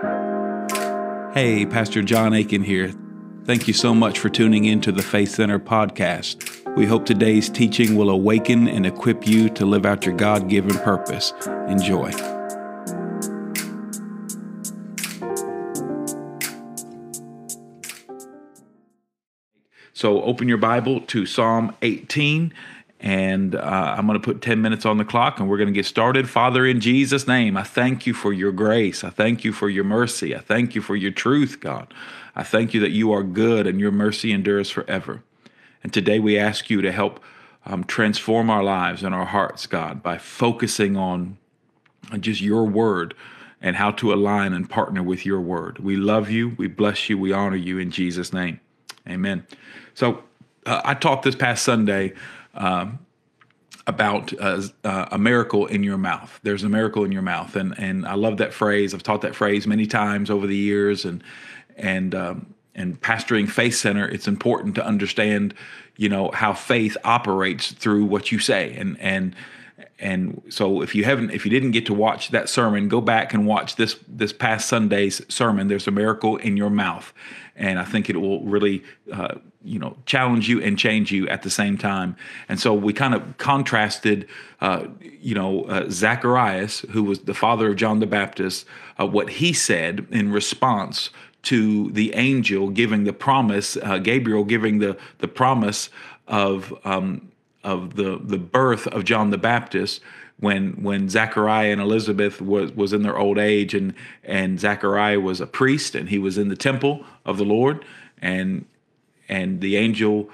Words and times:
Hey, 0.00 1.66
Pastor 1.66 2.02
John 2.02 2.32
Aiken 2.32 2.62
here. 2.62 2.92
Thank 3.44 3.68
you 3.68 3.74
so 3.74 3.94
much 3.94 4.18
for 4.18 4.30
tuning 4.30 4.64
in 4.64 4.80
to 4.80 4.92
the 4.92 5.02
Faith 5.02 5.32
Center 5.32 5.58
podcast. 5.58 6.74
We 6.74 6.86
hope 6.86 7.04
today's 7.04 7.50
teaching 7.50 7.96
will 7.96 8.08
awaken 8.08 8.66
and 8.66 8.86
equip 8.86 9.26
you 9.26 9.50
to 9.50 9.66
live 9.66 9.84
out 9.84 10.06
your 10.06 10.16
God 10.16 10.48
given 10.48 10.78
purpose. 10.78 11.34
Enjoy. 11.68 12.10
So, 19.92 20.22
open 20.22 20.48
your 20.48 20.56
Bible 20.56 21.02
to 21.02 21.26
Psalm 21.26 21.76
18 21.82 22.54
and 23.00 23.54
uh, 23.54 23.94
I'm 23.96 24.06
going 24.06 24.20
to 24.20 24.24
put 24.24 24.42
10 24.42 24.60
minutes 24.60 24.84
on 24.84 24.98
the 24.98 25.06
clock 25.06 25.40
and 25.40 25.48
we're 25.48 25.56
going 25.56 25.68
to 25.68 25.72
get 25.72 25.86
started. 25.86 26.28
Father, 26.28 26.66
in 26.66 26.80
Jesus' 26.80 27.26
name, 27.26 27.56
I 27.56 27.62
thank 27.62 28.06
you 28.06 28.12
for 28.12 28.32
your 28.32 28.52
grace. 28.52 29.02
I 29.02 29.10
thank 29.10 29.42
you 29.42 29.52
for 29.52 29.70
your 29.70 29.84
mercy. 29.84 30.36
I 30.36 30.40
thank 30.40 30.74
you 30.74 30.82
for 30.82 30.94
your 30.94 31.10
truth, 31.10 31.60
God. 31.60 31.92
I 32.36 32.42
thank 32.42 32.74
you 32.74 32.80
that 32.80 32.90
you 32.90 33.10
are 33.12 33.22
good 33.22 33.66
and 33.66 33.80
your 33.80 33.90
mercy 33.90 34.32
endures 34.32 34.70
forever. 34.70 35.22
And 35.82 35.94
today 35.94 36.18
we 36.18 36.38
ask 36.38 36.68
you 36.68 36.82
to 36.82 36.92
help 36.92 37.20
um, 37.64 37.84
transform 37.84 38.50
our 38.50 38.62
lives 38.62 39.02
and 39.02 39.14
our 39.14 39.24
hearts, 39.24 39.66
God, 39.66 40.02
by 40.02 40.18
focusing 40.18 40.96
on 40.96 41.38
just 42.18 42.42
your 42.42 42.64
word 42.64 43.14
and 43.62 43.76
how 43.76 43.92
to 43.92 44.12
align 44.12 44.52
and 44.52 44.68
partner 44.68 45.02
with 45.02 45.24
your 45.24 45.40
word. 45.40 45.78
We 45.78 45.96
love 45.96 46.30
you. 46.30 46.54
We 46.58 46.66
bless 46.66 47.08
you. 47.08 47.16
We 47.16 47.32
honor 47.32 47.56
you 47.56 47.78
in 47.78 47.90
Jesus' 47.90 48.32
name. 48.32 48.60
Amen. 49.08 49.46
So 49.94 50.22
uh, 50.66 50.82
I 50.84 50.94
talked 50.94 51.24
this 51.24 51.34
past 51.34 51.62
Sunday 51.64 52.12
um, 52.54 52.98
about 53.86 54.32
uh, 54.40 54.62
uh, 54.84 55.06
a 55.10 55.18
miracle 55.18 55.66
in 55.66 55.82
your 55.82 55.98
mouth. 55.98 56.38
There's 56.42 56.62
a 56.62 56.68
miracle 56.68 57.04
in 57.04 57.12
your 57.12 57.22
mouth, 57.22 57.56
and 57.56 57.78
and 57.78 58.06
I 58.06 58.14
love 58.14 58.38
that 58.38 58.52
phrase. 58.52 58.94
I've 58.94 59.02
taught 59.02 59.22
that 59.22 59.34
phrase 59.34 59.66
many 59.66 59.86
times 59.86 60.30
over 60.30 60.46
the 60.46 60.56
years, 60.56 61.04
and 61.04 61.22
and 61.76 62.14
um, 62.14 62.54
and 62.74 63.00
pastoring 63.00 63.48
Faith 63.48 63.76
Center. 63.76 64.08
It's 64.08 64.28
important 64.28 64.74
to 64.76 64.86
understand, 64.86 65.54
you 65.96 66.08
know, 66.08 66.30
how 66.32 66.54
faith 66.54 66.96
operates 67.04 67.72
through 67.72 68.04
what 68.04 68.30
you 68.30 68.38
say, 68.38 68.74
and 68.76 68.98
and 69.00 69.34
and 69.98 70.42
so 70.48 70.82
if 70.82 70.94
you 70.94 71.04
haven't 71.04 71.30
if 71.30 71.44
you 71.44 71.50
didn't 71.50 71.70
get 71.72 71.86
to 71.86 71.94
watch 71.94 72.30
that 72.30 72.48
sermon 72.48 72.88
go 72.88 73.00
back 73.00 73.34
and 73.34 73.46
watch 73.46 73.76
this 73.76 73.96
this 74.08 74.32
past 74.32 74.68
sunday's 74.68 75.22
sermon. 75.32 75.68
There's 75.68 75.86
a 75.86 75.90
miracle 75.90 76.36
in 76.36 76.56
your 76.56 76.70
mouth. 76.70 77.12
And 77.56 77.78
i 77.78 77.84
think 77.84 78.08
it 78.08 78.16
will 78.16 78.42
really 78.42 78.82
uh, 79.12 79.34
you 79.62 79.78
know 79.78 79.96
challenge 80.06 80.48
you 80.48 80.62
and 80.62 80.78
change 80.78 81.12
you 81.12 81.28
at 81.28 81.42
the 81.42 81.50
same 81.50 81.76
time. 81.76 82.16
And 82.48 82.58
so 82.58 82.72
we 82.72 82.92
kind 82.92 83.14
of 83.14 83.36
contrasted 83.38 84.26
uh, 84.60 84.86
you 85.00 85.34
know 85.34 85.64
uh, 85.64 85.90
zacharias 85.90 86.80
who 86.90 87.04
was 87.04 87.20
the 87.20 87.34
father 87.34 87.70
of 87.70 87.76
john 87.76 88.00
the 88.00 88.06
baptist 88.06 88.66
uh, 88.98 89.06
what 89.06 89.28
he 89.30 89.52
said 89.52 90.06
in 90.10 90.32
response 90.32 91.10
to 91.42 91.90
the 91.92 92.14
angel 92.14 92.68
giving 92.68 93.04
the 93.04 93.12
promise 93.12 93.76
uh, 93.78 93.98
gabriel 93.98 94.44
giving 94.44 94.78
the 94.78 94.96
the 95.18 95.28
promise 95.28 95.88
of 96.28 96.72
um, 96.84 97.29
of 97.62 97.96
the 97.96 98.18
the 98.22 98.38
birth 98.38 98.86
of 98.86 99.04
John 99.04 99.30
the 99.30 99.38
Baptist 99.38 100.00
when 100.40 100.82
when 100.82 101.08
Zachariah 101.08 101.72
and 101.72 101.80
Elizabeth 101.80 102.40
was 102.40 102.72
was 102.72 102.92
in 102.92 103.02
their 103.02 103.18
old 103.18 103.38
age 103.38 103.74
and 103.74 103.94
and 104.24 104.58
Zachariah 104.58 105.20
was 105.20 105.40
a 105.40 105.46
priest 105.46 105.94
and 105.94 106.08
he 106.08 106.18
was 106.18 106.38
in 106.38 106.48
the 106.48 106.56
temple 106.56 107.04
of 107.24 107.36
the 107.36 107.44
Lord. 107.44 107.84
And 108.20 108.64
and 109.28 109.60
the 109.60 109.76
angel 109.76 110.30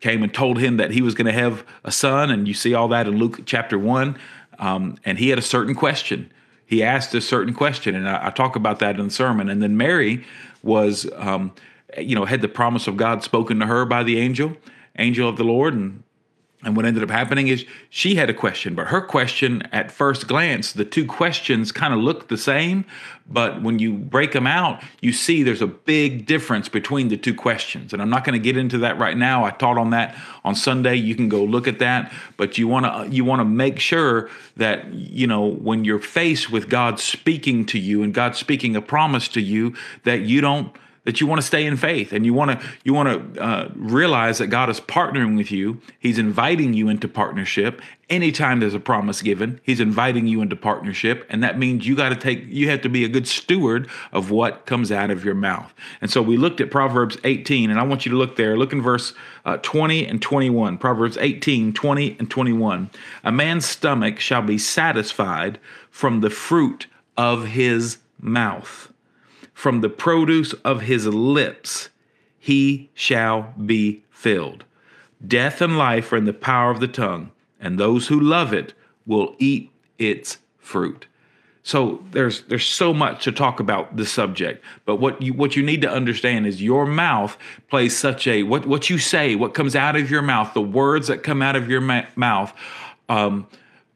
came 0.00 0.22
and 0.22 0.32
told 0.32 0.58
him 0.58 0.76
that 0.76 0.92
he 0.92 1.02
was 1.02 1.14
going 1.14 1.26
to 1.26 1.32
have 1.32 1.66
a 1.84 1.90
son 1.90 2.30
and 2.30 2.46
you 2.46 2.54
see 2.54 2.72
all 2.72 2.88
that 2.88 3.08
in 3.08 3.18
Luke 3.18 3.40
chapter 3.44 3.76
1 3.78 4.16
um, 4.60 4.96
and 5.04 5.18
he 5.18 5.28
had 5.28 5.38
a 5.38 5.42
certain 5.42 5.74
question. 5.74 6.30
He 6.64 6.82
asked 6.82 7.14
a 7.14 7.20
certain 7.20 7.52
question 7.52 7.96
and 7.96 8.08
I, 8.08 8.28
I, 8.28 8.30
talk 8.30 8.54
about 8.54 8.78
that 8.78 8.98
in 8.98 9.06
the 9.06 9.12
sermon. 9.12 9.48
And 9.48 9.60
then 9.60 9.76
Mary 9.76 10.24
was 10.62 11.10
um, 11.16 11.52
you 11.98 12.14
know 12.14 12.24
had 12.26 12.42
the 12.42 12.48
promise 12.48 12.86
of 12.86 12.96
God 12.96 13.24
spoken 13.24 13.58
to 13.58 13.66
her 13.66 13.84
by 13.84 14.04
the 14.04 14.20
angel 14.20 14.56
angel 14.98 15.28
of 15.28 15.36
the 15.36 15.44
Lord. 15.44 15.74
And 15.74 16.04
and 16.64 16.76
what 16.76 16.84
ended 16.84 17.04
up 17.04 17.10
happening 17.10 17.46
is 17.46 17.64
she 17.88 18.16
had 18.16 18.28
a 18.28 18.34
question, 18.34 18.74
but 18.74 18.88
her 18.88 19.00
question 19.00 19.62
at 19.70 19.92
first 19.92 20.26
glance, 20.26 20.72
the 20.72 20.84
two 20.84 21.06
questions 21.06 21.70
kind 21.70 21.94
of 21.94 22.00
look 22.00 22.28
the 22.28 22.36
same, 22.36 22.84
but 23.28 23.62
when 23.62 23.78
you 23.78 23.92
break 23.92 24.32
them 24.32 24.46
out, 24.46 24.82
you 25.00 25.12
see 25.12 25.44
there's 25.44 25.62
a 25.62 25.68
big 25.68 26.26
difference 26.26 26.68
between 26.68 27.08
the 27.08 27.16
two 27.16 27.32
questions. 27.32 27.92
And 27.92 28.02
I'm 28.02 28.10
not 28.10 28.24
going 28.24 28.32
to 28.32 28.42
get 28.42 28.56
into 28.56 28.78
that 28.78 28.98
right 28.98 29.16
now. 29.16 29.44
I 29.44 29.50
taught 29.50 29.78
on 29.78 29.90
that 29.90 30.16
on 30.44 30.56
Sunday. 30.56 30.96
You 30.96 31.14
can 31.14 31.28
go 31.28 31.44
look 31.44 31.68
at 31.68 31.78
that, 31.78 32.12
but 32.36 32.58
you 32.58 32.66
want 32.66 32.86
to 32.86 33.14
you 33.14 33.24
want 33.24 33.38
to 33.38 33.44
make 33.44 33.78
sure 33.78 34.28
that 34.56 34.92
you 34.92 35.28
know 35.28 35.46
when 35.46 35.84
you're 35.84 36.00
faced 36.00 36.50
with 36.50 36.68
God 36.68 36.98
speaking 36.98 37.66
to 37.66 37.78
you 37.78 38.02
and 38.02 38.12
God 38.12 38.34
speaking 38.34 38.74
a 38.74 38.82
promise 38.82 39.28
to 39.28 39.40
you 39.40 39.74
that 40.02 40.22
you 40.22 40.40
don't 40.40 40.74
that 41.08 41.22
you 41.22 41.26
want 41.26 41.40
to 41.40 41.46
stay 41.46 41.64
in 41.64 41.74
faith 41.74 42.12
and 42.12 42.26
you 42.26 42.34
want 42.34 42.50
to 42.50 42.66
you 42.84 42.92
want 42.92 43.34
to 43.34 43.42
uh, 43.42 43.70
realize 43.74 44.36
that 44.36 44.48
God 44.48 44.68
is 44.68 44.78
partnering 44.78 45.38
with 45.38 45.50
you. 45.50 45.80
He's 45.98 46.18
inviting 46.18 46.74
you 46.74 46.90
into 46.90 47.08
partnership. 47.08 47.80
Anytime 48.10 48.60
there's 48.60 48.74
a 48.74 48.80
promise 48.80 49.22
given, 49.22 49.58
He's 49.62 49.80
inviting 49.80 50.26
you 50.26 50.42
into 50.42 50.54
partnership, 50.54 51.24
and 51.30 51.42
that 51.42 51.58
means 51.58 51.86
you 51.86 51.96
got 51.96 52.10
to 52.10 52.14
take 52.14 52.44
you 52.48 52.68
have 52.68 52.82
to 52.82 52.90
be 52.90 53.06
a 53.06 53.08
good 53.08 53.26
steward 53.26 53.88
of 54.12 54.30
what 54.30 54.66
comes 54.66 54.92
out 54.92 55.10
of 55.10 55.24
your 55.24 55.34
mouth. 55.34 55.72
And 56.02 56.10
so 56.10 56.20
we 56.20 56.36
looked 56.36 56.60
at 56.60 56.70
Proverbs 56.70 57.16
18, 57.24 57.70
and 57.70 57.80
I 57.80 57.84
want 57.84 58.04
you 58.04 58.12
to 58.12 58.18
look 58.18 58.36
there. 58.36 58.58
Look 58.58 58.74
in 58.74 58.82
verse 58.82 59.14
uh, 59.46 59.56
20 59.56 60.06
and 60.06 60.20
21. 60.20 60.76
Proverbs 60.76 61.16
18, 61.16 61.72
20 61.72 62.16
and 62.18 62.30
21. 62.30 62.90
A 63.24 63.32
man's 63.32 63.64
stomach 63.64 64.20
shall 64.20 64.42
be 64.42 64.58
satisfied 64.58 65.58
from 65.90 66.20
the 66.20 66.28
fruit 66.28 66.86
of 67.16 67.46
his 67.46 67.96
mouth 68.20 68.92
from 69.58 69.80
the 69.80 69.88
produce 69.88 70.52
of 70.64 70.82
his 70.82 71.04
lips 71.04 71.88
he 72.38 72.88
shall 72.94 73.52
be 73.66 74.04
filled. 74.08 74.62
Death 75.26 75.60
and 75.60 75.76
life 75.76 76.12
are 76.12 76.16
in 76.16 76.26
the 76.26 76.32
power 76.32 76.70
of 76.70 76.78
the 76.78 76.86
tongue, 76.86 77.32
and 77.58 77.76
those 77.76 78.06
who 78.06 78.20
love 78.20 78.52
it 78.52 78.72
will 79.04 79.34
eat 79.40 79.68
its 79.98 80.38
fruit. 80.58 81.08
So 81.64 82.04
there's 82.12 82.42
there's 82.42 82.66
so 82.66 82.94
much 82.94 83.24
to 83.24 83.32
talk 83.32 83.58
about 83.58 83.96
this 83.96 84.12
subject, 84.12 84.64
but 84.84 85.00
what 85.00 85.20
you 85.20 85.32
what 85.32 85.56
you 85.56 85.64
need 85.64 85.82
to 85.82 85.90
understand 85.90 86.46
is 86.46 86.62
your 86.62 86.86
mouth 86.86 87.36
plays 87.68 87.96
such 87.96 88.28
a 88.28 88.44
what 88.44 88.64
what 88.64 88.88
you 88.88 88.96
say, 88.96 89.34
what 89.34 89.54
comes 89.54 89.74
out 89.74 89.96
of 89.96 90.08
your 90.08 90.22
mouth, 90.22 90.54
the 90.54 90.62
words 90.62 91.08
that 91.08 91.24
come 91.24 91.42
out 91.42 91.56
of 91.56 91.68
your 91.68 91.80
ma- 91.80 92.06
mouth. 92.14 92.52
Um, 93.08 93.48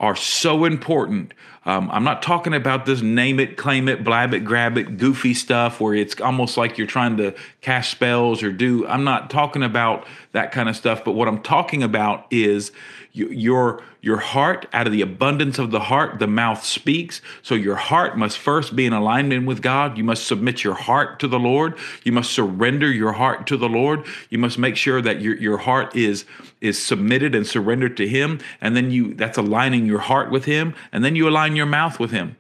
are 0.03 0.17
so 0.17 0.65
important. 0.65 1.33
Um, 1.65 1.91
I'm 1.93 2.03
not 2.03 2.23
talking 2.23 2.55
about 2.55 2.87
this 2.87 3.03
name 3.03 3.39
it, 3.39 3.57
claim 3.57 3.89
it, 3.89 4.03
blab 4.03 4.35
it, 4.35 4.41
grab 4.41 4.77
it, 4.77 4.99
goofy 4.99 5.33
stuff 5.33 5.81
where 5.81 5.95
it's 5.95 6.21
almost 6.21 6.57
like 6.57 6.77
you're 6.77 6.89
trying 6.89 7.17
to 7.19 7.35
cast 7.61 7.91
spells 7.91 8.43
or 8.43 8.51
do. 8.51 8.87
I'm 8.87 9.05
not 9.05 9.31
talking 9.31 9.63
about 9.63 10.07
that 10.33 10.51
kind 10.51 10.69
of 10.69 10.77
stuff. 10.77 11.05
But 11.05 11.13
what 11.13 11.29
I'm 11.29 11.41
talking 11.43 11.83
about 11.83 12.27
is 12.31 12.73
your 13.13 13.83
your 14.01 14.17
heart 14.17 14.67
out 14.73 14.87
of 14.87 14.93
the 14.93 15.03
abundance 15.03 15.59
of 15.59 15.71
the 15.71 15.81
heart 15.81 16.19
the 16.19 16.27
mouth 16.27 16.65
speaks 16.65 17.21
so 17.43 17.55
your 17.55 17.77
heart 17.77 18.17
must 18.17 18.39
first 18.39 18.75
be 18.75 18.87
in 18.87 18.93
alignment 18.95 19.47
with 19.47 19.61
god 19.61 19.99
you 19.99 20.03
must 20.03 20.27
submit 20.27 20.65
your 20.65 20.75
heart 20.75 21.21
to 21.21 21.29
the 21.29 21.39
lord 21.39 21.79
you 22.05 22.11
must 22.11 22.33
surrender 22.33 22.91
your 22.91 23.13
heart 23.13 23.47
to 23.47 23.57
the 23.57 23.69
lord 23.69 24.03
you 24.31 24.39
must 24.39 24.59
make 24.59 24.77
sure 24.77 25.03
that 25.03 25.21
your, 25.21 25.37
your 25.37 25.59
heart 25.59 25.95
is 25.95 26.25
is 26.63 26.83
submitted 26.83 27.35
and 27.35 27.47
surrendered 27.47 27.95
to 27.95 28.09
him 28.09 28.41
and 28.63 28.75
then 28.75 28.91
you 28.91 29.13
that's 29.15 29.37
aligning 29.37 29.85
your 29.85 30.01
heart 30.01 30.31
with 30.31 30.47
him 30.47 30.75
and 30.91 31.05
then 31.05 31.15
you 31.15 31.29
align 31.29 31.52
your 31.57 31.67
mouth 31.67 31.99
with 31.99 32.11
him 32.11 32.37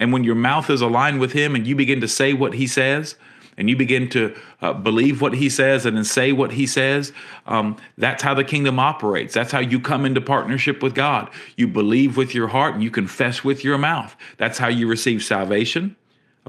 and 0.00 0.12
when 0.12 0.24
your 0.24 0.34
mouth 0.34 0.70
is 0.70 0.80
aligned 0.80 1.20
with 1.20 1.32
him 1.32 1.54
and 1.54 1.66
you 1.66 1.76
begin 1.76 2.00
to 2.00 2.08
say 2.08 2.32
what 2.32 2.54
he 2.54 2.66
says 2.66 3.16
and 3.58 3.68
you 3.68 3.76
begin 3.76 4.08
to 4.08 4.34
uh, 4.62 4.72
believe 4.72 5.20
what 5.20 5.34
he 5.34 5.50
says 5.50 5.84
and 5.84 5.94
then 5.94 6.04
say 6.04 6.32
what 6.32 6.52
he 6.52 6.66
says, 6.66 7.12
um, 7.46 7.76
that's 7.98 8.22
how 8.22 8.32
the 8.32 8.42
kingdom 8.42 8.78
operates. 8.78 9.34
That's 9.34 9.52
how 9.52 9.58
you 9.58 9.78
come 9.78 10.06
into 10.06 10.22
partnership 10.22 10.82
with 10.82 10.94
God. 10.94 11.28
You 11.56 11.68
believe 11.68 12.16
with 12.16 12.34
your 12.34 12.48
heart 12.48 12.72
and 12.72 12.82
you 12.82 12.90
confess 12.90 13.44
with 13.44 13.62
your 13.62 13.76
mouth. 13.76 14.16
That's 14.38 14.56
how 14.56 14.68
you 14.68 14.88
receive 14.88 15.22
salvation 15.22 15.96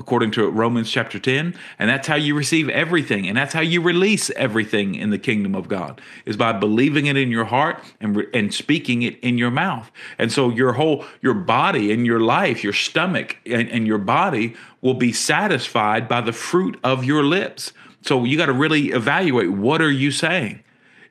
according 0.02 0.32
to 0.32 0.50
Romans 0.50 0.90
chapter 0.90 1.20
10. 1.20 1.56
And 1.78 1.90
that's 1.90 2.08
how 2.08 2.16
you 2.16 2.34
receive 2.34 2.68
everything. 2.70 3.28
And 3.28 3.38
that's 3.38 3.54
how 3.54 3.62
you 3.62 3.82
release 3.82 4.32
everything 4.32 4.96
in 4.96 5.12
the 5.12 5.20
kingdom 5.20 5.54
of 5.54 5.68
God 5.68 6.02
is 6.26 6.36
by 6.36 6.54
believing 6.54 7.06
it 7.06 7.16
in 7.16 7.30
your 7.30 7.46
heart 7.46 7.84
and, 8.00 8.26
and 8.34 8.52
speaking 8.52 9.04
it 9.04 9.20
in 9.20 9.38
your 9.38 9.52
mouth. 9.52 9.92
And 10.18 10.32
so 10.32 10.50
your 10.50 10.74
whole, 10.74 11.06
your 11.22 11.36
body 11.36 11.92
and 11.92 12.06
your 12.06 12.20
life, 12.20 12.64
your 12.64 12.74
stomach 12.74 13.38
and, 13.46 13.70
and 13.70 13.86
your 13.86 14.00
body 14.00 14.56
will 14.82 14.96
be 14.96 15.14
satisfied 15.14 16.10
by 16.10 16.20
the 16.20 16.34
fruit 16.34 16.80
of 16.84 17.06
your 17.06 17.24
lips. 17.24 17.72
So 18.02 18.24
you 18.24 18.38
got 18.38 18.48
to 18.48 18.54
really 18.54 18.88
evaluate 18.88 19.52
what 19.52 19.84
are 19.84 19.92
you 19.92 20.10
saying? 20.10 20.64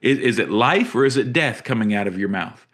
Is, 0.03 0.19
is 0.19 0.39
it 0.41 0.51
life 0.51 0.97
or 0.97 1.05
is 1.05 1.17
it 1.17 1.33
death 1.33 1.63
coming 1.63 1.95
out 1.95 2.09
of 2.09 2.19
your 2.19 2.29
mouth? 2.29 2.67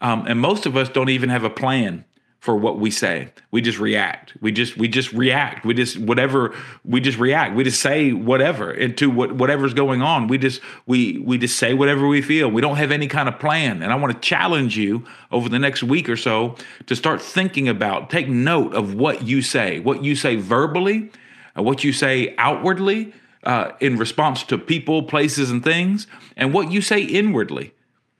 Um, 0.00 0.26
and 0.26 0.40
most 0.40 0.66
of 0.66 0.76
us 0.76 0.88
don't 0.88 1.10
even 1.10 1.28
have 1.28 1.44
a 1.44 1.50
plan 1.50 2.04
for 2.42 2.56
what 2.56 2.76
we 2.80 2.90
say. 2.90 3.28
We 3.52 3.60
just 3.60 3.78
react. 3.78 4.32
We 4.40 4.50
just 4.50 4.76
we 4.76 4.88
just 4.88 5.12
react. 5.12 5.64
We 5.64 5.74
just 5.74 5.96
whatever 5.96 6.52
we 6.84 7.00
just 7.00 7.16
react. 7.16 7.54
We 7.54 7.62
just 7.62 7.80
say 7.80 8.12
whatever 8.12 8.72
into 8.72 9.08
what 9.10 9.36
whatever's 9.36 9.74
going 9.74 10.02
on. 10.02 10.26
We 10.26 10.38
just 10.38 10.60
we 10.84 11.18
we 11.18 11.38
just 11.38 11.56
say 11.56 11.72
whatever 11.72 12.08
we 12.08 12.20
feel. 12.20 12.50
We 12.50 12.60
don't 12.60 12.78
have 12.78 12.90
any 12.90 13.06
kind 13.06 13.28
of 13.28 13.38
plan. 13.38 13.80
And 13.80 13.92
I 13.92 13.94
want 13.94 14.12
to 14.12 14.18
challenge 14.18 14.76
you 14.76 15.04
over 15.30 15.48
the 15.48 15.60
next 15.60 15.84
week 15.84 16.08
or 16.08 16.16
so 16.16 16.56
to 16.86 16.96
start 16.96 17.22
thinking 17.22 17.68
about, 17.68 18.10
take 18.10 18.26
note 18.26 18.74
of 18.74 18.94
what 18.94 19.22
you 19.22 19.40
say, 19.40 19.78
what 19.78 20.02
you 20.02 20.16
say 20.16 20.34
verbally, 20.34 21.12
uh, 21.56 21.62
what 21.62 21.84
you 21.84 21.92
say 21.92 22.34
outwardly 22.38 23.12
uh, 23.44 23.70
in 23.78 23.98
response 23.98 24.42
to 24.42 24.58
people, 24.58 25.04
places, 25.04 25.48
and 25.48 25.62
things, 25.62 26.08
and 26.36 26.52
what 26.52 26.72
you 26.72 26.82
say 26.82 27.02
inwardly 27.02 27.72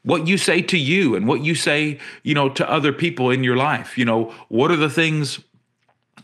what 0.05 0.27
you 0.27 0.37
say 0.37 0.63
to 0.63 0.79
you 0.79 1.15
and 1.15 1.27
what 1.29 1.43
you 1.43 1.55
say 1.55 1.99
you 2.23 2.35
know 2.35 2.49
to 2.49 2.69
other 2.71 2.93
people 2.93 3.31
in 3.31 3.45
your 3.45 3.57
life. 3.57 3.97
You 3.97 4.05
know 4.05 4.35
what 4.49 4.71
are 4.71 4.77
the 4.77 4.91
things 4.91 5.41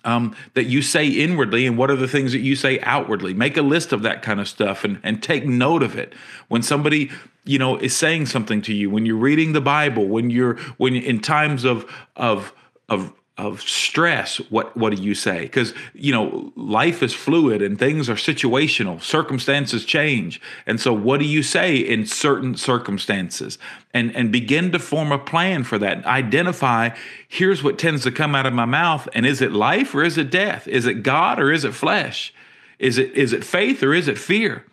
um, 0.05 0.35
that 0.55 0.65
you 0.65 0.83
say 0.83 1.09
inwardly 1.09 1.67
and 1.67 1.77
what 1.77 1.91
are 1.91 1.97
the 1.97 2.09
things 2.09 2.33
that 2.33 2.41
you 2.41 2.57
say 2.57 2.81
outwardly? 2.81 3.35
Make 3.35 3.57
a 3.57 3.63
list 3.63 3.93
of 3.93 4.03
that 4.03 4.23
kind 4.23 4.41
of 4.41 4.49
stuff 4.49 4.85
and, 4.85 5.01
and 5.03 5.23
take 5.23 5.47
note 5.47 5.83
of 5.83 5.97
it. 5.97 6.15
When 6.49 6.63
somebody 6.63 7.11
you 7.45 7.59
know 7.59 7.77
is 7.79 7.97
saying 7.97 8.27
something 8.27 8.61
to 8.63 8.75
you 8.75 8.91
when 8.91 9.07
you're 9.07 9.17
reading 9.17 9.53
the 9.55 9.61
bible 9.61 10.07
when 10.07 10.29
you're 10.29 10.59
when 10.77 10.95
in 10.95 11.19
times 11.19 11.65
of 11.65 11.91
of 12.15 12.53
of 12.91 13.13
of 13.39 13.63
stress 13.63 14.39
what 14.51 14.77
what 14.77 14.95
do 14.95 15.01
you 15.01 15.15
say? 15.15 15.43
Because 15.43 15.73
you 15.95 16.13
know 16.13 16.53
life 16.57 17.03
is 17.03 17.15
fluid 17.15 17.63
and 17.63 17.79
things 17.79 18.11
are 18.11 18.17
situational 18.17 19.01
circumstances 19.01 19.85
change. 19.85 20.41
And 20.67 20.81
so 20.81 20.93
what 20.93 21.21
do 21.21 21.27
you 21.27 21.45
say 21.45 21.77
in 21.77 22.05
certain 22.05 22.57
circumstances? 22.57 23.59
And 23.95 24.15
and 24.15 24.33
begin 24.33 24.73
to 24.73 24.79
form 24.81 25.13
a 25.13 25.19
plan 25.19 25.63
for 25.63 25.79
that. 25.79 26.05
Identify 26.05 26.91
here's 27.29 27.63
what 27.63 27.79
tends 27.79 28.03
to 28.03 28.11
come 28.11 28.35
out 28.35 28.45
of 28.45 28.53
my 28.53 28.65
mouth 28.65 29.09
and 29.15 29.25
is 29.25 29.41
it 29.41 29.53
life 29.53 29.95
or 29.95 30.03
is 30.03 30.19
it 30.19 30.31
death? 30.31 30.67
Is 30.67 30.85
it 30.85 31.05
god 31.05 31.39
or 31.39 31.53
is 31.53 31.65
it 31.65 31.75
flesh? 31.75 32.35
Is 32.81 32.99
it 32.99 33.13
is 33.13 33.33
it 33.33 33.45
faith 33.45 33.83
or 33.83 33.95
is 33.95 34.09
it 34.09 34.19
fear 34.19 34.65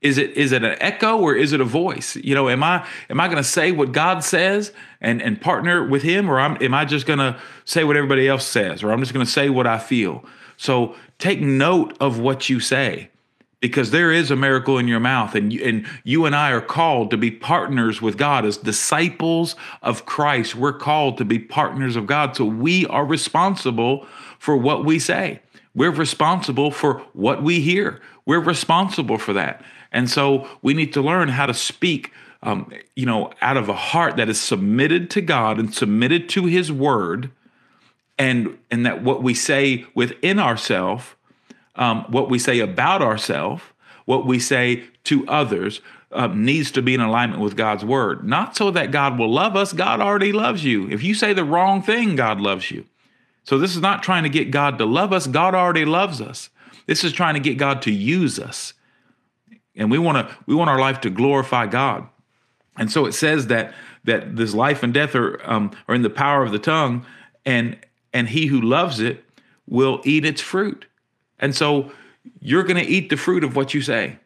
is 0.00 0.16
it 0.16 0.30
is 0.36 0.52
it 0.52 0.62
an 0.62 0.76
echo 0.80 1.18
or 1.18 1.34
is 1.34 1.52
it 1.52 1.60
a 1.60 1.64
voice? 1.64 2.14
You 2.16 2.34
know, 2.34 2.48
am 2.48 2.62
I 2.62 2.86
am 3.10 3.20
I 3.20 3.26
going 3.26 3.38
to 3.38 3.44
say 3.44 3.72
what 3.72 3.92
God 3.92 4.22
says 4.22 4.72
and 5.00 5.20
and 5.20 5.40
partner 5.40 5.84
with 5.84 6.02
Him, 6.02 6.30
or 6.30 6.38
I'm, 6.38 6.56
am 6.62 6.74
I 6.74 6.84
just 6.84 7.06
going 7.06 7.18
to 7.18 7.38
say 7.64 7.82
what 7.82 7.96
everybody 7.96 8.28
else 8.28 8.46
says, 8.46 8.82
or 8.82 8.92
I'm 8.92 9.00
just 9.00 9.12
going 9.12 9.26
to 9.26 9.30
say 9.30 9.50
what 9.50 9.66
I 9.66 9.78
feel? 9.78 10.24
So 10.56 10.94
take 11.18 11.40
note 11.40 11.96
of 12.00 12.20
what 12.20 12.48
you 12.48 12.60
say, 12.60 13.10
because 13.60 13.90
there 13.90 14.12
is 14.12 14.30
a 14.30 14.36
miracle 14.36 14.78
in 14.78 14.86
your 14.86 15.00
mouth, 15.00 15.34
and 15.34 15.52
you, 15.52 15.64
and 15.64 15.86
you 16.04 16.26
and 16.26 16.34
I 16.36 16.52
are 16.52 16.60
called 16.60 17.10
to 17.10 17.16
be 17.16 17.32
partners 17.32 18.00
with 18.00 18.16
God 18.16 18.44
as 18.44 18.56
disciples 18.56 19.56
of 19.82 20.06
Christ. 20.06 20.54
We're 20.54 20.78
called 20.78 21.18
to 21.18 21.24
be 21.24 21.40
partners 21.40 21.96
of 21.96 22.06
God, 22.06 22.36
so 22.36 22.44
we 22.44 22.86
are 22.86 23.04
responsible 23.04 24.06
for 24.38 24.56
what 24.56 24.84
we 24.84 25.00
say. 25.00 25.40
We're 25.74 25.90
responsible 25.90 26.70
for 26.70 27.00
what 27.14 27.42
we 27.42 27.60
hear. 27.60 28.00
We're 28.26 28.40
responsible 28.40 29.18
for 29.18 29.32
that. 29.32 29.64
And 29.92 30.10
so 30.10 30.48
we 30.62 30.74
need 30.74 30.92
to 30.94 31.02
learn 31.02 31.28
how 31.28 31.46
to 31.46 31.54
speak, 31.54 32.12
um, 32.42 32.70
you 32.94 33.06
know, 33.06 33.32
out 33.40 33.56
of 33.56 33.68
a 33.68 33.74
heart 33.74 34.16
that 34.16 34.28
is 34.28 34.40
submitted 34.40 35.10
to 35.10 35.20
God 35.20 35.58
and 35.58 35.74
submitted 35.74 36.28
to 36.30 36.46
His 36.46 36.70
Word, 36.70 37.30
and 38.18 38.58
and 38.70 38.84
that 38.84 39.02
what 39.02 39.22
we 39.22 39.34
say 39.34 39.86
within 39.94 40.38
ourselves, 40.38 41.14
um, 41.76 42.04
what 42.08 42.28
we 42.28 42.38
say 42.38 42.60
about 42.60 43.02
ourselves, 43.02 43.62
what 44.04 44.26
we 44.26 44.38
say 44.38 44.84
to 45.04 45.26
others. 45.28 45.80
Um, 46.10 46.42
needs 46.42 46.70
to 46.70 46.80
be 46.80 46.94
in 46.94 47.02
alignment 47.02 47.42
with 47.42 47.54
God's 47.54 47.84
word. 47.84 48.26
Not 48.26 48.56
so 48.56 48.70
that 48.70 48.90
God 48.90 49.18
will 49.18 49.30
love 49.30 49.56
us. 49.56 49.74
God 49.74 50.00
already 50.00 50.32
loves 50.32 50.64
you. 50.64 50.88
If 50.88 51.02
you 51.02 51.12
say 51.12 51.34
the 51.34 51.44
wrong 51.44 51.82
thing, 51.82 52.16
God 52.16 52.40
loves 52.40 52.70
you. 52.70 52.86
So 53.44 53.58
this 53.58 53.76
is 53.76 53.82
not 53.82 54.02
trying 54.02 54.22
to 54.22 54.30
get 54.30 54.50
God 54.50 54.78
to 54.78 54.86
love 54.86 55.12
us. 55.12 55.26
God 55.26 55.54
already 55.54 55.84
loves 55.84 56.22
us. 56.22 56.48
This 56.86 57.04
is 57.04 57.12
trying 57.12 57.34
to 57.34 57.40
get 57.40 57.58
God 57.58 57.82
to 57.82 57.92
use 57.92 58.38
us 58.38 58.72
and 59.78 59.90
we 59.90 59.98
want 59.98 60.28
to 60.28 60.36
we 60.46 60.54
want 60.54 60.68
our 60.68 60.78
life 60.78 61.00
to 61.02 61.10
glorify 61.10 61.66
God. 61.66 62.06
And 62.76 62.92
so 62.92 63.06
it 63.06 63.12
says 63.12 63.46
that 63.46 63.72
that 64.04 64.36
this 64.36 64.52
life 64.52 64.82
and 64.82 64.92
death 64.92 65.14
are 65.14 65.40
um, 65.50 65.70
are 65.88 65.94
in 65.94 66.02
the 66.02 66.10
power 66.10 66.42
of 66.42 66.52
the 66.52 66.58
tongue, 66.58 67.06
and 67.46 67.78
and 68.12 68.28
he 68.28 68.46
who 68.46 68.60
loves 68.60 69.00
it 69.00 69.24
will 69.66 70.02
eat 70.04 70.24
its 70.24 70.42
fruit. 70.42 70.86
And 71.38 71.54
so 71.54 71.92
you're 72.40 72.64
going 72.64 72.84
to 72.84 72.90
eat 72.90 73.08
the 73.08 73.16
fruit 73.16 73.44
of 73.44 73.56
what 73.56 73.72
you 73.72 73.80
say. 73.80 74.18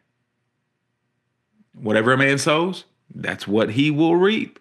Whatever 1.73 2.13
a 2.13 2.17
man 2.17 2.37
sows, 2.37 2.85
that's 3.13 3.47
what 3.47 3.71
he 3.71 3.91
will 3.91 4.15
reap. 4.15 4.59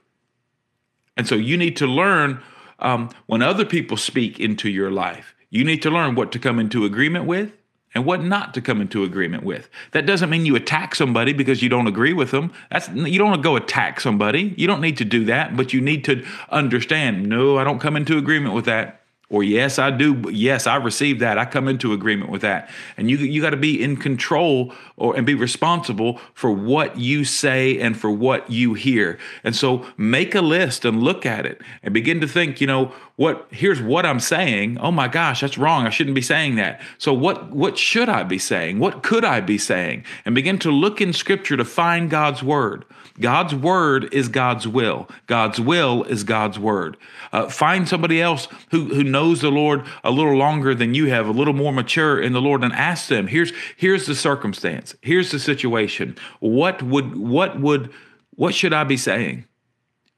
And 1.16 1.26
so 1.26 1.34
you 1.34 1.56
need 1.56 1.76
to 1.76 1.86
learn 1.86 2.42
um, 2.78 3.10
when 3.26 3.42
other 3.42 3.64
people 3.64 3.96
speak 3.96 4.40
into 4.40 4.68
your 4.68 4.90
life. 4.90 5.34
You 5.50 5.64
need 5.64 5.82
to 5.82 5.90
learn 5.90 6.14
what 6.14 6.32
to 6.32 6.38
come 6.38 6.58
into 6.58 6.84
agreement 6.84 7.26
with 7.26 7.52
and 7.94 8.04
what 8.04 8.22
not 8.22 8.54
to 8.54 8.60
come 8.60 8.80
into 8.80 9.04
agreement 9.04 9.44
with. 9.44 9.68
That 9.92 10.06
doesn't 10.06 10.30
mean 10.30 10.46
you 10.46 10.56
attack 10.56 10.94
somebody 10.94 11.32
because 11.32 11.62
you 11.62 11.68
don't 11.68 11.86
agree 11.86 12.12
with 12.12 12.30
them. 12.30 12.52
That's 12.70 12.88
you 12.88 13.18
don't 13.18 13.42
go 13.42 13.56
attack 13.56 14.00
somebody. 14.00 14.54
You 14.56 14.66
don't 14.66 14.80
need 14.80 14.96
to 14.98 15.04
do 15.04 15.24
that, 15.26 15.56
but 15.56 15.72
you 15.72 15.80
need 15.80 16.04
to 16.04 16.24
understand, 16.50 17.28
no, 17.28 17.58
I 17.58 17.64
don't 17.64 17.80
come 17.80 17.96
into 17.96 18.18
agreement 18.18 18.54
with 18.54 18.64
that 18.64 19.01
or 19.32 19.43
yes 19.43 19.81
i 19.81 19.90
do 19.90 20.23
yes 20.31 20.69
i 20.69 20.76
receive 20.76 21.19
that. 21.20 21.38
I 21.38 21.44
come 21.44 21.69
into 21.69 21.93
agreement 21.93 22.31
with 22.31 22.43
that. 22.43 22.69
And 22.96 23.11
you 23.11 23.17
you 23.17 23.40
got 23.40 23.50
to 23.50 23.56
be 23.56 23.82
in 23.82 23.96
control 23.96 24.73
or 24.96 25.17
and 25.17 25.26
be 25.26 25.34
responsible 25.34 26.20
for 26.34 26.50
what 26.52 26.99
you 26.99 27.25
say 27.25 27.79
and 27.79 27.99
for 27.99 28.11
what 28.11 28.50
you 28.50 28.75
hear. 28.75 29.19
And 29.43 29.56
so 29.56 29.87
make 29.96 30.34
a 30.34 30.43
list 30.43 30.84
and 30.84 31.02
look 31.02 31.25
at 31.25 31.46
it 31.46 31.61
and 31.82 31.94
begin 31.94 32.20
to 32.20 32.29
think 32.29 32.61
you 32.61 32.67
know 32.67 32.93
what 33.17 33.46
here's 33.50 33.81
what 33.81 34.05
i'm 34.05 34.20
saying. 34.20 34.79
Oh 34.79 34.90
my 34.90 35.08
gosh 35.08 35.40
that's 35.40 35.58
wrong. 35.58 35.87
I 35.87 35.90
shouldn't 35.90 36.14
be 36.14 36.23
saying 36.23 36.56
that. 36.56 36.81
So 36.99 37.12
what 37.12 37.50
what 37.50 37.79
should 37.79 38.08
i 38.08 38.23
be 38.23 38.38
saying? 38.38 38.79
What 38.79 39.02
could 39.02 39.25
i 39.25 39.40
be 39.40 39.58
saying? 39.58 40.05
And 40.25 40.34
begin 40.34 40.58
to 40.61 40.70
look 40.70 41.00
in 41.00 41.12
scripture 41.12 41.56
to 41.56 41.64
find 41.64 42.11
god's 42.11 42.43
word. 42.43 42.84
God's 43.20 43.55
word 43.55 44.12
is 44.12 44.29
God's 44.29 44.67
will. 44.67 45.08
God's 45.26 45.61
will 45.61 46.02
is 46.05 46.25
God's 46.25 46.58
word. 46.58 46.96
Uh, 47.32 47.49
find 47.49 47.88
somebody 47.88 48.23
else 48.23 48.49
who, 48.70 48.94
who 48.94 49.05
knows 49.05 49.21
the 49.30 49.50
Lord 49.50 49.84
a 50.02 50.10
little 50.10 50.36
longer 50.36 50.74
than 50.74 50.94
you 50.94 51.06
have, 51.06 51.26
a 51.26 51.32
little 51.32 51.54
more 51.54 51.72
mature 51.72 52.20
in 52.20 52.32
the 52.32 52.40
Lord, 52.40 52.62
and 52.64 52.72
ask 52.72 53.08
them. 53.08 53.26
Here's 53.26 53.52
here's 53.76 54.06
the 54.06 54.14
circumstance. 54.14 54.94
Here's 55.02 55.30
the 55.30 55.38
situation. 55.38 56.16
What 56.40 56.82
would 56.82 57.16
what 57.16 57.60
would 57.60 57.90
what 58.34 58.54
should 58.54 58.72
I 58.72 58.84
be 58.84 58.96
saying? 58.96 59.46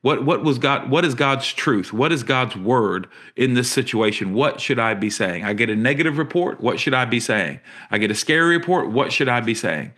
What 0.03 0.25
what 0.25 0.43
was 0.43 0.59
God? 0.59 0.91
What 0.91 1.05
is 1.05 1.15
God's 1.15 1.53
truth? 1.53 1.93
What 1.93 2.12
is 2.12 2.23
God's 2.23 2.56
word 2.56 3.09
in 3.37 3.55
this 3.55 3.71
situation? 3.71 4.35
What 4.35 4.61
should 4.61 4.79
I 4.79 4.95
be 4.95 5.11
saying? 5.11 5.45
I 5.45 5.53
get 5.55 5.71
a 5.71 5.77
negative 5.77 6.19
report. 6.19 6.61
What 6.61 6.79
should 6.79 6.95
I 6.95 7.05
be 7.05 7.21
saying? 7.21 7.61
I 7.91 7.99
get 7.99 8.11
a 8.11 8.15
scary 8.15 8.56
report. 8.56 8.91
What 8.91 9.12
should 9.12 9.29
I 9.29 9.41
be 9.41 9.55
saying? 9.55 9.93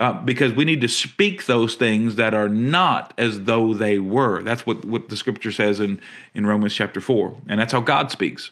Uh, 0.00 0.14
because 0.14 0.54
we 0.54 0.64
need 0.64 0.80
to 0.80 0.88
speak 0.88 1.44
those 1.44 1.74
things 1.74 2.16
that 2.16 2.32
are 2.32 2.48
not 2.48 3.12
as 3.18 3.42
though 3.44 3.74
they 3.74 3.98
were. 3.98 4.42
That's 4.42 4.64
what, 4.64 4.82
what 4.84 5.10
the 5.10 5.16
scripture 5.16 5.52
says 5.52 5.78
in, 5.78 6.00
in 6.34 6.46
Romans 6.46 6.74
chapter 6.74 7.02
4. 7.02 7.36
And 7.48 7.60
that's 7.60 7.72
how 7.72 7.82
God 7.82 8.10
speaks. 8.10 8.50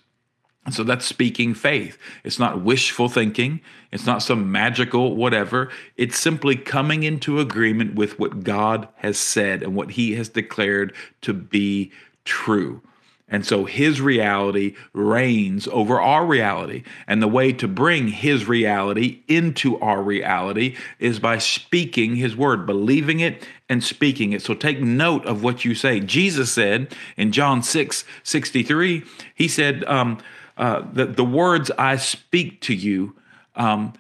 And 0.67 0.75
so 0.75 0.85
that's 0.85 1.07
speaking 1.07 1.55
faith. 1.55 1.97
It's 2.23 2.39
not 2.39 2.63
wishful 2.63 3.09
thinking. 3.09 3.63
It's 3.91 4.05
not 4.05 4.23
some 4.23 4.53
magical 4.53 5.17
whatever. 5.17 5.71
It's 5.97 6.19
simply 6.19 6.55
coming 6.55 7.03
into 7.03 7.41
agreement 7.41 7.95
with 7.95 8.19
what 8.19 8.45
God 8.45 8.87
has 8.97 9.17
said 9.17 9.63
and 9.63 9.75
what 9.75 9.93
he 9.93 10.17
has 10.17 10.29
declared 10.29 10.95
to 11.23 11.33
be 11.33 11.91
true. 12.27 12.83
And 13.31 13.45
so 13.45 13.67
his 13.67 14.01
reality 14.01 14.75
reigns 14.93 15.69
over 15.69 16.01
our 16.01 16.25
reality. 16.25 16.83
And 17.07 17.23
the 17.23 17.29
way 17.29 17.53
to 17.53 17.69
bring 17.69 18.09
his 18.09 18.49
reality 18.49 19.21
into 19.29 19.79
our 19.81 20.03
reality 20.03 20.77
is 20.99 21.19
by 21.19 21.39
speaking 21.39 22.17
his 22.17 22.35
word, 22.35 22.65
believing 22.67 23.21
it 23.21 23.47
and 23.69 23.85
speaking 23.85 24.33
it. 24.33 24.41
So 24.43 24.55
take 24.55 24.81
note 24.81 25.27
of 25.27 25.43
what 25.43 25.65
you 25.65 25.75
say. 25.75 26.01
Jesus 26.01 26.51
said 26.51 26.95
in 27.17 27.33
John 27.33 27.63
6 27.63 28.05
63, 28.23 29.05
he 29.35 29.49
said, 29.49 29.85
um, 29.85 30.19
uh, 30.57 30.83
that 30.93 31.17
the 31.17 31.25
words 31.25 31.71
I 31.79 31.97
speak 31.97 32.61
to 32.63 32.75
you, 32.75 33.15
um, 33.55 33.93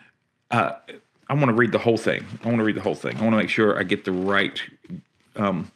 uh, 0.51 0.73
I 1.29 1.35
want 1.35 1.47
to 1.47 1.53
read 1.53 1.73
the 1.73 1.79
whole 1.79 1.99
thing. 1.99 2.25
I 2.43 2.47
want 2.47 2.59
to 2.59 2.65
read 2.65 2.77
the 2.77 2.81
whole 2.81 2.95
thing. 2.95 3.17
I 3.17 3.21
want 3.21 3.35
to 3.35 3.37
make 3.37 3.51
sure 3.51 3.79
I 3.79 3.83
get 3.83 4.05
the 4.05 4.13
right. 4.13 4.61
Um, 5.37 5.71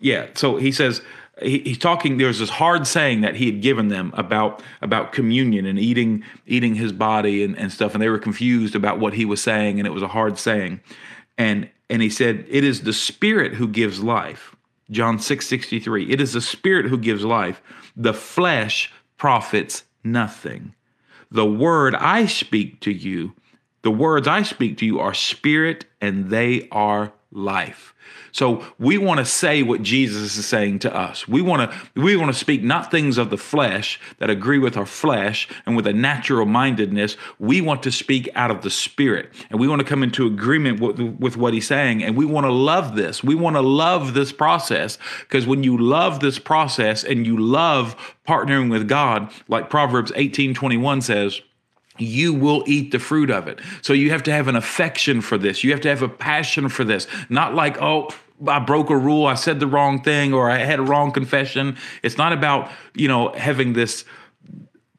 yeah. 0.00 0.28
So 0.34 0.56
he 0.56 0.72
says, 0.72 1.02
he, 1.40 1.60
he's 1.60 1.78
talking 1.78 2.18
there's 2.18 2.38
this 2.38 2.50
hard 2.50 2.86
saying 2.86 3.22
that 3.22 3.36
he 3.36 3.46
had 3.46 3.62
given 3.62 3.88
them 3.88 4.12
about 4.14 4.62
about 4.82 5.12
communion 5.12 5.64
and 5.64 5.78
eating 5.78 6.24
eating 6.46 6.74
his 6.74 6.92
body 6.92 7.42
and, 7.42 7.56
and 7.58 7.72
stuff 7.72 7.94
and 7.94 8.02
they 8.02 8.08
were 8.08 8.18
confused 8.18 8.74
about 8.74 8.98
what 8.98 9.14
he 9.14 9.24
was 9.24 9.42
saying 9.42 9.78
and 9.78 9.86
it 9.86 9.90
was 9.90 10.02
a 10.02 10.08
hard 10.08 10.38
saying. 10.38 10.80
And 11.38 11.70
and 11.88 12.02
he 12.02 12.10
said 12.10 12.44
it 12.48 12.64
is 12.64 12.82
the 12.82 12.92
spirit 12.92 13.54
who 13.54 13.66
gives 13.66 14.02
life. 14.02 14.54
John 14.90 15.18
6 15.18 15.46
63 15.46 16.10
it 16.10 16.20
is 16.20 16.34
the 16.34 16.40
spirit 16.40 16.86
who 16.86 16.98
gives 16.98 17.24
life. 17.24 17.62
The 17.96 18.14
flesh 18.14 18.92
profits 19.16 19.84
nothing. 20.04 20.74
The 21.30 21.46
word 21.46 21.94
i 21.94 22.26
speak 22.26 22.80
to 22.80 22.92
you 22.92 23.32
the 23.80 23.90
words 23.90 24.28
i 24.28 24.42
speak 24.42 24.76
to 24.78 24.86
you 24.86 25.00
are 25.00 25.14
spirit 25.14 25.86
and 26.00 26.30
they 26.30 26.68
are 26.70 27.12
life. 27.32 27.94
So 28.32 28.64
we 28.78 28.98
want 28.98 29.18
to 29.18 29.24
say 29.24 29.62
what 29.62 29.82
Jesus 29.82 30.36
is 30.36 30.46
saying 30.46 30.80
to 30.80 30.94
us. 30.94 31.28
We 31.28 31.42
want 31.42 31.70
to 31.70 32.00
we 32.00 32.16
want 32.16 32.32
to 32.32 32.38
speak 32.38 32.62
not 32.62 32.90
things 32.90 33.18
of 33.18 33.30
the 33.30 33.36
flesh 33.36 34.00
that 34.18 34.30
agree 34.30 34.58
with 34.58 34.76
our 34.76 34.86
flesh 34.86 35.48
and 35.66 35.76
with 35.76 35.86
a 35.86 35.92
natural 35.92 36.46
mindedness. 36.46 37.16
We 37.38 37.60
want 37.60 37.82
to 37.84 37.92
speak 37.92 38.28
out 38.34 38.50
of 38.50 38.62
the 38.62 38.70
spirit. 38.70 39.30
And 39.50 39.60
we 39.60 39.68
want 39.68 39.80
to 39.80 39.86
come 39.86 40.02
into 40.02 40.26
agreement 40.26 40.80
with, 40.80 40.98
with 40.98 41.36
what 41.36 41.54
he's 41.54 41.66
saying 41.66 42.02
and 42.02 42.16
we 42.16 42.24
want 42.24 42.44
to 42.46 42.52
love 42.52 42.96
this. 42.96 43.22
We 43.22 43.34
want 43.34 43.56
to 43.56 43.62
love 43.62 44.14
this 44.14 44.32
process 44.32 44.98
because 45.20 45.46
when 45.46 45.62
you 45.62 45.76
love 45.76 46.20
this 46.20 46.38
process 46.38 47.04
and 47.04 47.26
you 47.26 47.38
love 47.38 47.96
partnering 48.26 48.70
with 48.70 48.88
God, 48.88 49.30
like 49.48 49.70
Proverbs 49.70 50.10
18:21 50.12 51.02
says, 51.02 51.40
you 51.98 52.32
will 52.32 52.64
eat 52.66 52.90
the 52.90 52.98
fruit 52.98 53.30
of 53.30 53.48
it. 53.48 53.60
So 53.82 53.92
you 53.92 54.10
have 54.10 54.22
to 54.24 54.32
have 54.32 54.48
an 54.48 54.56
affection 54.56 55.20
for 55.20 55.38
this. 55.38 55.62
You 55.62 55.72
have 55.72 55.80
to 55.82 55.88
have 55.88 56.02
a 56.02 56.08
passion 56.08 56.68
for 56.68 56.84
this. 56.84 57.06
Not 57.28 57.54
like, 57.54 57.80
oh, 57.80 58.10
I 58.46 58.58
broke 58.58 58.90
a 58.90 58.96
rule, 58.96 59.26
I 59.26 59.34
said 59.34 59.60
the 59.60 59.66
wrong 59.66 60.02
thing, 60.02 60.34
or 60.34 60.50
I 60.50 60.58
had 60.58 60.80
a 60.80 60.82
wrong 60.82 61.12
confession. 61.12 61.76
It's 62.02 62.18
not 62.18 62.32
about, 62.32 62.70
you 62.94 63.08
know, 63.08 63.32
having 63.32 63.74
this 63.74 64.04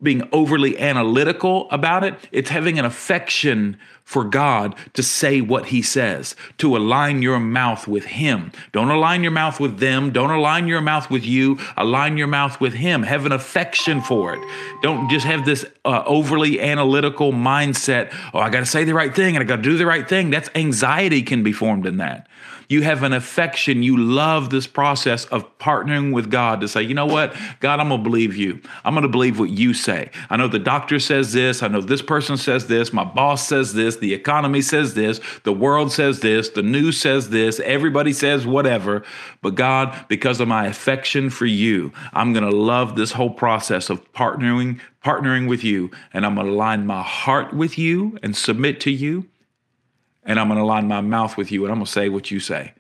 being 0.04 0.28
overly 0.32 0.78
analytical 0.78 1.70
about 1.72 2.04
it. 2.04 2.16
It's 2.32 2.50
having 2.50 2.78
an 2.78 2.86
affection 2.86 3.78
for 4.04 4.26
God 4.26 4.76
to 4.94 5.02
say 5.02 5.40
what 5.40 5.68
He 5.68 5.82
says, 5.82 6.36
to 6.58 6.76
align 6.76 7.22
your 7.22 7.40
mouth 7.40 7.88
with 7.88 8.06
Him. 8.06 8.52
Don't 8.74 8.92
align 8.92 9.24
your 9.24 9.32
mouth 9.32 9.60
with 9.60 9.80
them. 9.80 10.12
Don't 10.12 10.30
align 10.30 10.68
your 10.68 10.82
mouth 10.82 11.10
with 11.10 11.26
you. 11.26 11.58
Align 11.78 12.18
your 12.18 12.28
mouth 12.28 12.60
with 12.60 12.74
Him. 12.74 13.04
Have 13.04 13.26
an 13.26 13.32
affection 13.32 14.02
for 14.02 14.34
it. 14.34 14.42
Don't 14.82 15.10
just 15.10 15.26
have 15.26 15.46
this 15.46 15.66
uh, 15.86 16.04
overly 16.06 16.60
analytical 16.60 17.32
mindset. 17.32 18.14
Oh, 18.34 18.40
I 18.40 18.50
got 18.50 18.60
to 18.60 18.66
say 18.66 18.84
the 18.84 18.94
right 18.94 19.16
thing 19.16 19.36
and 19.36 19.44
I 19.44 19.48
got 19.48 19.58
to 19.58 19.62
do 19.62 19.78
the 19.78 19.86
right 19.86 20.08
thing. 20.08 20.30
That's 20.30 20.50
anxiety 20.54 21.24
can 21.24 21.42
be 21.42 21.54
formed 21.54 21.86
in 21.86 21.98
that. 21.98 22.28
You 22.70 22.82
have 22.82 23.04
an 23.04 23.14
affection. 23.14 23.84
You 23.84 23.98
love 23.98 24.50
this 24.50 24.68
process 24.68 25.26
of 25.26 25.58
partnering 25.60 26.12
with 26.14 26.32
God 26.32 26.62
to 26.62 26.68
say, 26.68 26.82
you 26.82 26.94
know 26.94 27.06
what, 27.06 27.36
God, 27.60 27.80
I'm 27.80 27.90
going 27.90 28.04
to 28.04 28.10
believe 28.10 28.36
you. 28.36 28.62
I'm 28.84 28.94
going 28.94 29.04
to 29.04 29.10
believe 29.10 29.38
what 29.38 29.50
you 29.50 29.74
say. 29.74 29.93
I 30.30 30.38
know 30.38 30.48
the 30.48 30.60
doctor 30.60 31.00
says 31.00 31.34
this. 31.34 31.64
I 31.64 31.68
know 31.68 31.82
this 31.82 32.02
person 32.02 32.38
says 32.38 32.68
this. 32.68 32.94
My 32.94 33.04
boss 33.04 33.48
says 33.48 33.74
this. 33.74 33.98
The 33.98 34.14
economy 34.14 34.62
says 34.62 34.94
this. 34.94 35.20
The 35.44 35.54
world 35.54 35.92
says 35.92 36.20
this. 36.20 36.50
The 36.50 36.64
news 36.64 37.00
says 37.00 37.30
this. 37.30 37.60
Everybody 37.60 38.14
says 38.14 38.46
whatever. 38.46 39.04
But 39.42 39.56
God, 39.56 40.06
because 40.08 40.40
of 40.40 40.48
my 40.48 40.68
affection 40.68 41.30
for 41.30 41.46
you, 41.46 41.92
I'm 42.14 42.34
going 42.34 42.50
to 42.50 42.56
love 42.56 42.96
this 42.96 43.12
whole 43.12 43.32
process 43.32 43.90
of 43.90 44.12
partnering 44.14 44.80
partnering 45.04 45.50
with 45.50 45.66
you 45.66 45.92
and 46.14 46.26
I'm 46.26 46.36
going 46.36 46.48
to 46.48 46.54
align 46.54 46.86
my 46.88 47.04
heart 47.04 47.54
with 47.54 47.78
you 47.78 48.18
and 48.24 48.36
submit 48.38 48.80
to 48.82 48.92
you 48.92 49.28
and 50.24 50.40
I'm 50.40 50.48
going 50.48 50.60
to 50.60 50.66
line 50.66 50.88
my 50.88 51.02
mouth 51.02 51.36
with 51.36 51.52
you 51.52 51.66
and 51.66 51.72
I'm 51.74 51.80
going 51.80 51.86
to 51.86 51.92
say 51.92 52.08
what 52.08 52.32
you 52.32 52.40
say. 52.40 52.74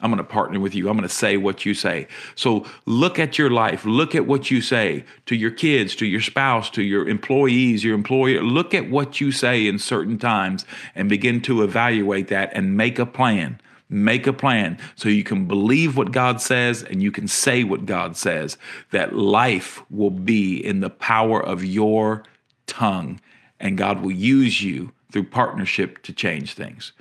I'm 0.00 0.10
going 0.10 0.18
to 0.18 0.24
partner 0.24 0.60
with 0.60 0.74
you. 0.74 0.88
I'm 0.88 0.96
going 0.96 1.08
to 1.08 1.14
say 1.14 1.38
what 1.38 1.64
you 1.64 1.72
say. 1.72 2.06
So 2.34 2.66
look 2.84 3.18
at 3.18 3.38
your 3.38 3.50
life. 3.50 3.86
Look 3.86 4.14
at 4.14 4.26
what 4.26 4.50
you 4.50 4.60
say 4.60 5.04
to 5.24 5.34
your 5.34 5.50
kids, 5.50 5.96
to 5.96 6.06
your 6.06 6.20
spouse, 6.20 6.68
to 6.70 6.82
your 6.82 7.08
employees, 7.08 7.82
your 7.82 7.94
employer. 7.94 8.42
Look 8.42 8.74
at 8.74 8.90
what 8.90 9.20
you 9.20 9.32
say 9.32 9.66
in 9.66 9.78
certain 9.78 10.18
times 10.18 10.66
and 10.94 11.08
begin 11.08 11.40
to 11.42 11.62
evaluate 11.62 12.28
that 12.28 12.50
and 12.52 12.76
make 12.76 12.98
a 12.98 13.06
plan. 13.06 13.58
Make 13.88 14.26
a 14.26 14.32
plan 14.32 14.78
so 14.96 15.08
you 15.08 15.24
can 15.24 15.46
believe 15.46 15.96
what 15.96 16.12
God 16.12 16.40
says 16.42 16.82
and 16.82 17.02
you 17.02 17.10
can 17.10 17.28
say 17.28 17.64
what 17.64 17.86
God 17.86 18.16
says. 18.16 18.58
That 18.90 19.14
life 19.14 19.82
will 19.90 20.10
be 20.10 20.58
in 20.58 20.80
the 20.80 20.90
power 20.90 21.42
of 21.42 21.64
your 21.64 22.24
tongue 22.66 23.20
and 23.58 23.78
God 23.78 24.02
will 24.02 24.12
use 24.12 24.62
you 24.62 24.92
through 25.10 25.24
partnership 25.24 26.02
to 26.02 26.12
change 26.12 26.52
things. 26.54 26.92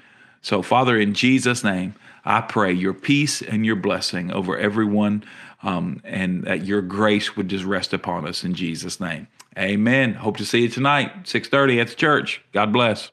So, 0.41 0.61
Father, 0.61 0.97
in 0.97 1.15
Jesus' 1.15 1.63
name, 1.63 1.95
I 2.25 2.41
pray 2.41 2.73
your 2.73 2.93
peace 2.93 3.41
and 3.41 3.65
your 3.65 3.75
blessing 3.75 4.31
over 4.31 4.57
everyone, 4.57 5.23
um, 5.63 6.01
and 6.03 6.43
that 6.43 6.65
your 6.65 6.81
grace 6.81 7.35
would 7.37 7.47
just 7.47 7.65
rest 7.65 7.93
upon 7.93 8.27
us 8.27 8.43
in 8.43 8.55
Jesus' 8.55 8.99
name. 8.99 9.27
Amen. 9.57 10.15
Hope 10.15 10.37
to 10.37 10.45
see 10.45 10.63
you 10.63 10.69
tonight, 10.69 11.27
6:30 11.27 11.79
at 11.79 11.87
the 11.87 11.95
church. 11.95 12.41
God 12.51 12.73
bless. 12.73 13.11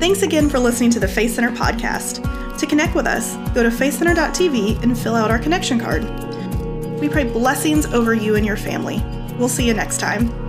Thanks 0.00 0.22
again 0.22 0.48
for 0.48 0.58
listening 0.58 0.90
to 0.90 1.00
the 1.00 1.08
Faith 1.08 1.34
Center 1.34 1.50
podcast. 1.50 2.24
To 2.58 2.66
connect 2.66 2.94
with 2.94 3.06
us, 3.06 3.36
go 3.54 3.62
to 3.62 3.68
faithcenter.tv 3.68 4.82
and 4.82 4.98
fill 4.98 5.14
out 5.14 5.30
our 5.30 5.38
connection 5.38 5.78
card. 5.78 6.04
We 7.00 7.08
pray 7.08 7.24
blessings 7.24 7.86
over 7.86 8.14
you 8.14 8.34
and 8.34 8.44
your 8.44 8.56
family. 8.56 9.02
We'll 9.38 9.48
see 9.48 9.66
you 9.66 9.74
next 9.74 10.00
time. 10.00 10.47